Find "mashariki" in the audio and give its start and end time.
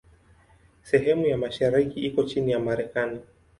1.37-1.99